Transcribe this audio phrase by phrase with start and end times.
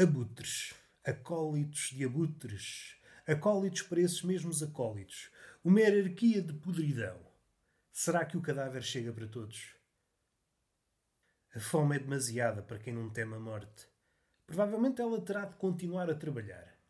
[0.00, 0.72] Abutres,
[1.04, 2.96] acólitos de abutres,
[3.26, 5.30] acólitos para esses mesmos acólitos,
[5.62, 7.20] uma hierarquia de podridão.
[7.92, 9.76] Será que o cadáver chega para todos?
[11.54, 13.86] A fome é demasiada para quem não teme a morte.
[14.46, 16.80] Provavelmente ela terá de continuar a trabalhar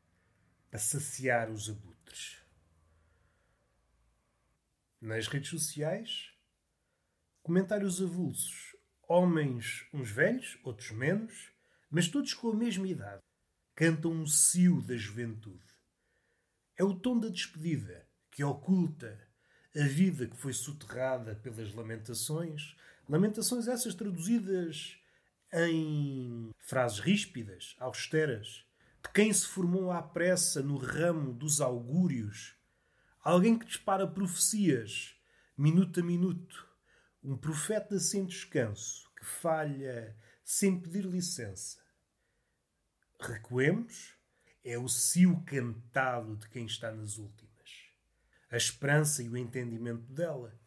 [0.70, 2.40] para saciar os abutres.
[5.00, 6.32] Nas redes sociais,
[7.42, 8.76] comentários avulsos.
[9.08, 11.50] Homens, uns velhos, outros menos,
[11.90, 13.22] mas todos com a mesma idade.
[13.74, 15.64] Cantam um cio da juventude.
[16.76, 19.18] É o tom da despedida que oculta
[19.76, 22.76] a vida que foi soterrada pelas lamentações.
[23.08, 24.96] Lamentações essas traduzidas
[25.52, 28.64] em frases ríspidas, austeras,
[29.02, 32.54] de quem se formou à pressa no ramo dos augúrios.
[33.22, 35.14] Alguém que dispara profecias,
[35.56, 36.68] minuto a minuto.
[37.22, 41.80] Um profeta sem descanso, que falha sem pedir licença
[43.26, 44.14] recuemos,
[44.64, 47.50] é o cio cantado de quem está nas últimas.
[48.50, 50.58] A esperança e o entendimento dela.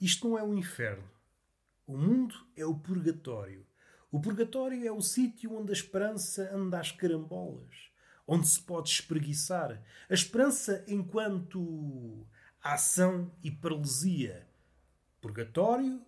[0.00, 1.10] Isto não é o inferno.
[1.86, 3.66] O mundo é o purgatório.
[4.10, 7.90] O purgatório é o sítio onde a esperança anda às carambolas,
[8.26, 9.82] onde se pode espreguiçar.
[10.08, 12.26] A esperança enquanto
[12.62, 14.46] ação e paralisia.
[15.20, 16.04] Purgatório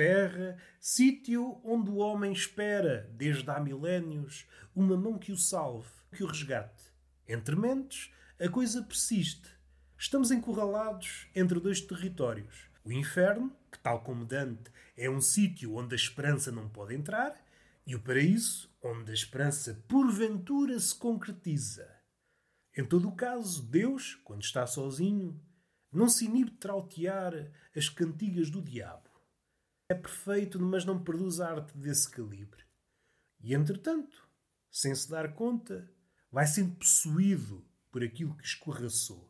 [0.00, 6.24] terra, sítio onde o homem espera, desde há milénios, uma mão que o salve, que
[6.24, 6.84] o resgate.
[7.28, 9.50] Entre mentes, a coisa persiste.
[9.98, 12.70] Estamos encurralados entre dois territórios.
[12.82, 17.38] O inferno, que, tal como Dante, é um sítio onde a esperança não pode entrar,
[17.86, 21.86] e o paraíso, onde a esperança porventura se concretiza.
[22.74, 25.38] Em todo o caso, Deus, quando está sozinho,
[25.92, 27.34] não se inibe de trautear
[27.76, 29.09] as cantigas do diabo
[29.90, 32.64] é perfeito, mas não produz arte desse calibre.
[33.40, 34.24] E entretanto,
[34.70, 35.90] sem se dar conta,
[36.30, 39.28] vai sendo possuído por aquilo que escorraçou.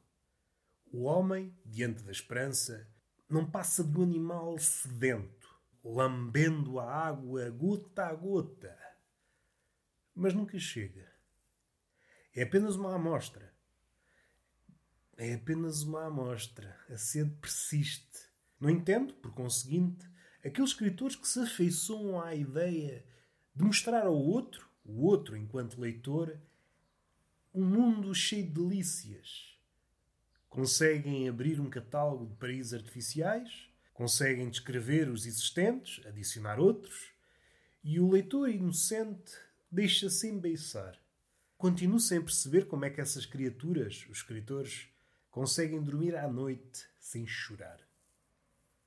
[0.93, 2.87] O homem, diante da esperança,
[3.27, 5.49] não passa do animal sedento,
[5.83, 8.79] lambendo a água gota a gota.
[10.15, 11.11] Mas nunca chega.
[12.35, 13.51] É apenas uma amostra.
[15.17, 16.79] É apenas uma amostra.
[16.91, 18.29] A sede persiste.
[18.61, 20.10] No entanto, por conseguinte,
[20.45, 23.05] aqueles escritores que se afeiçoam à ideia
[23.55, 26.39] de mostrar ao outro, o outro enquanto leitor,
[27.55, 29.57] um mundo cheio de delícias.
[30.49, 37.13] Conseguem abrir um catálogo de paraísos artificiais, conseguem descrever os existentes, adicionar outros,
[37.85, 39.33] e o leitor inocente
[39.71, 40.99] deixa-se embeiçar.
[41.57, 44.89] Continuo sem perceber como é que essas criaturas, os escritores,
[45.31, 47.79] conseguem dormir à noite sem chorar.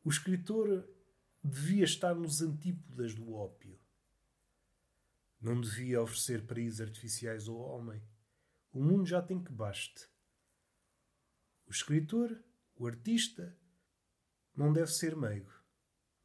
[0.03, 0.87] O escritor
[1.43, 3.77] devia estar nos antípodas do ópio.
[5.41, 8.01] Não devia oferecer paraísos artificiais ao homem.
[8.71, 10.07] O mundo já tem que baste.
[11.67, 12.41] O escritor,
[12.75, 13.55] o artista,
[14.55, 15.51] não deve ser meigo.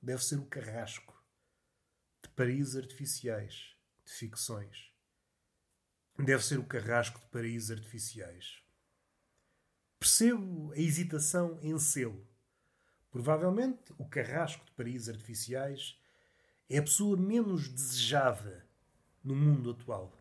[0.01, 1.21] Deve ser o carrasco
[2.23, 4.93] de paraísos artificiais, de ficções.
[6.17, 8.63] Deve ser o carrasco de paraísos artificiais.
[9.99, 12.25] Percebo a hesitação em selo
[13.19, 16.01] Provavelmente, o carrasco de paraísos artificiais
[16.71, 18.65] é a pessoa menos desejada
[19.25, 20.13] no mundo atual.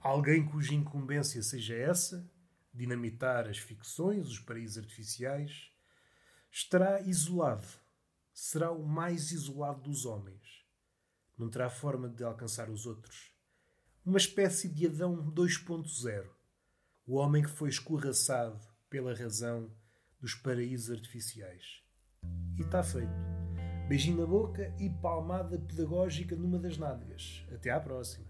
[0.00, 2.26] Alguém cuja incumbência seja essa,
[2.72, 5.70] dinamitar as ficções, os paraísos artificiais,
[6.50, 7.68] estará isolado.
[8.32, 10.64] Será o mais isolado dos homens.
[11.36, 13.30] Não terá forma de alcançar os outros.
[14.06, 16.30] Uma espécie de Adão 2.0.
[17.06, 18.58] O homem que foi escorraçado
[18.88, 19.70] pela razão
[20.26, 21.84] dos paraísos artificiais.
[22.58, 23.14] E está feito.
[23.88, 27.46] Beijinho na boca e palmada pedagógica numa das nádegas.
[27.54, 28.26] Até à próxima.